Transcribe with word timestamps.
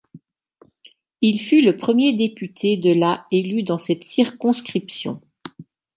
Il 1.21 1.39
fut 1.39 1.61
le 1.61 1.77
premier 1.77 2.13
député 2.15 2.75
de 2.75 2.91
la 2.91 3.27
élu 3.31 3.61
dans 3.61 3.77
cette 3.77 4.03
circonscription. 4.03 5.21